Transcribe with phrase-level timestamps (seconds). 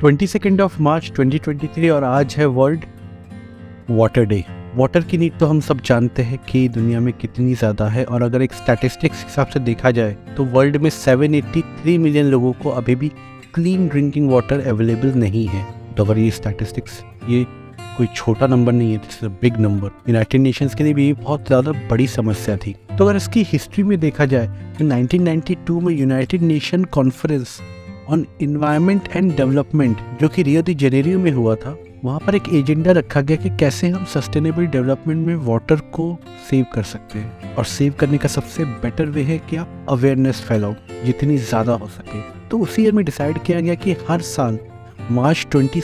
[0.00, 2.84] Twenty second of मार्च 2023 और आज है वर्ल्ड
[3.90, 4.42] वाटर डे
[4.74, 8.22] वाटर की नीड तो हम सब जानते हैं कि दुनिया में कितनी ज़्यादा है और
[8.22, 12.94] अगर एक स्टैटिस्टिक्स हिसाब से देखा जाए तो वर्ल्ड में 783 मिलियन लोगों को अभी
[12.94, 13.08] भी
[13.54, 15.64] क्लीन ड्रिंकिंग वाटर अवेलेबल नहीं है।
[15.96, 17.44] तो अगर ये स्टैटिस्टिक्स ये
[17.96, 21.72] कोई छोटा नंबर नहीं है this big number United Nations के लिए भी बहुत ज़्यादा
[21.90, 24.46] बड़ी समस्या थी। तो अगर इसकी हिस्ट्री में देखा जाए
[24.78, 27.60] तो 1992 में United Nation conference
[28.08, 32.42] on environment and development जो कि रियो दी जेनेरियो में हुआ था, वहाँ पर एक
[32.52, 36.18] एजेंडा रखा गया कि कैसे हम सस्टेनेबल डेवलपमेंट में वाटर को
[36.50, 40.40] सेव कर सकते हैं। और सेव करने का सबसे बेटर वे है कि आप अवेयरनेस
[40.40, 40.74] फैलाओ,
[41.04, 44.58] जितनी ज़्यादा हो सके। तो उसी ईयर में डिसाइड किया गया कि हर साल
[45.10, 45.80] मार्च ट्वेंटी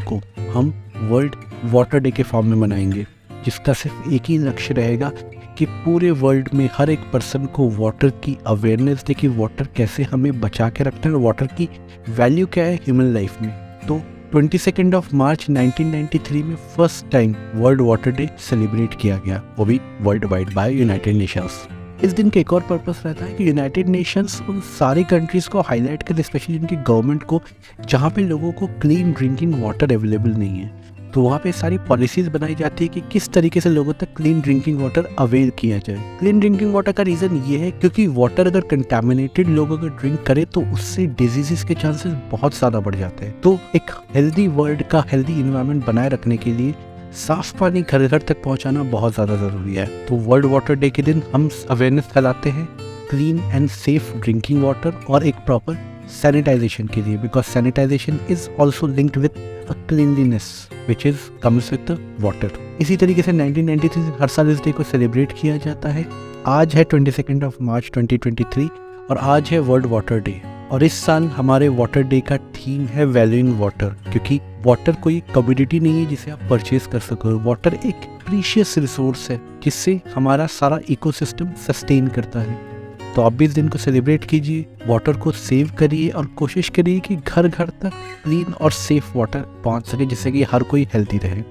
[0.00, 0.20] को
[0.52, 3.06] हम वर्ल्ड वाटर डे के फॉर्म में मनाएँगे,
[3.44, 5.12] जिसका सिर्फ़ एक ही लक्ष्य रहेगा
[5.58, 10.02] कि पूरे वर्ल्ड में हर एक पर्सन को वाटर की अवेयरनेस दे कि वाटर कैसे
[10.02, 11.68] हमें बचा के रखना है वाटर की
[12.08, 13.50] वैल्यू क्या है ह्यूमन लाइफ में।
[13.88, 19.42] तो ट्वेंटी सेकेंड ऑफ़ मार्च 1993 में first time world water day celebrate किया गया,
[19.58, 21.66] वो भी world wide by United Nations
[22.04, 25.60] इस दिन का एक और पर्पस रहता है कि यूनाइटेड नेशंस उन सारी कंट्रीज़ को
[25.60, 27.40] हाईलाइट करे स्पेशली उनकी गवर्नमेंट को,
[27.88, 30.83] जहाँ पे लोगों को क्लीन ड्रिंकिंग वाटर अवेलेबल नहीं है।
[31.14, 34.40] तो वहाँ पे सारी पॉलिसीज़ बनाई जाती है कि किस तरीके से लोगों तक क्लीन
[34.40, 38.60] ड्रिंकिंग वाटर अवेल किया जाए। क्लीन ड्रिंकिंग वाटर का रीज़न ये है क्योंकि वाटर अगर
[38.70, 43.40] कंटेमिनेटेड लोग अगर ड्रिंक करे तो उससे डिजीजेस के चांसेस बहुत ज़्यादा बढ़ जाते हैं।
[43.40, 46.74] तो एक हेल्दी वर्ल्ड का हेल्दी इन्वायरमेंट बनाए रखने के लिए
[47.18, 51.02] साफ़ पानी घर घर तक पहुंचाना बहुत ज़्यादा ज़रूरी है। तो वर्ल्ड वाटर डे के
[51.02, 52.68] दिन हम अवेयरनेस फैलाते हैं
[53.10, 55.78] clean and safe drinking water और एक प्रॉपर
[56.12, 60.52] सैनिटाइजेशन के लिए because sanitisation is also linked with a cleanliness
[60.88, 64.72] which is comes with the water इसी तरीके से 1993 से हर साल इस डे
[64.72, 66.06] को सेलिब्रेट किया जाता है।
[66.46, 68.68] आज है ट्वेंटी सेकेंड ऑफ़ मार्च 2023
[69.10, 70.40] और आज है वर्ल्ड वाटर डे
[70.70, 75.80] और इस साल हमारे वाटर डे का थीम है वैल्यूइंग वाटर क्योंकि वाटर कोई कम्युनिटी
[75.80, 80.78] नहीं है जिसे आप परचेज कर सको। वाटर एक प्रीशियस रिसोर्स है जिससे हमारा सारा
[80.90, 82.73] इकोसिस्टम सस्टेन करता है।
[83.16, 87.00] तो आप भी इस दिन को सेलिब्रेट कीजिए वाटर को सेव करिए और कोशिश करिए
[87.00, 87.92] कि घर घर तक
[88.24, 91.42] क्लीन और सेफ़ वाटर पहुँच सके, जिससे कि हर कोई हेल्थी रहे।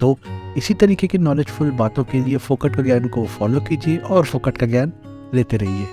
[0.00, 0.18] तो
[0.56, 4.58] इसी तरीके की नॉलेजफुल बातों के लिए फोकट का ज्ञान को फॉलो कीजिए और फोकट
[4.58, 4.92] का ज्ञान
[5.34, 5.86] लेते रहिए।